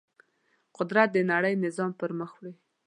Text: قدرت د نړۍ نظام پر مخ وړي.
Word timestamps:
قدرت 0.77 1.09
د 1.13 1.17
نړۍ 1.31 1.53
نظام 1.65 1.91
پر 1.99 2.11
مخ 2.19 2.31
وړي. 2.37 2.53